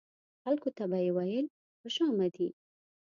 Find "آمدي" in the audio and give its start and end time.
2.09-2.49